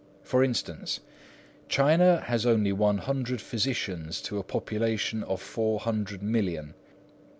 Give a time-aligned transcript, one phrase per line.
[0.23, 0.99] For instance,
[1.69, 6.73] "China has only one hundred physicians to a population of four hundred millions."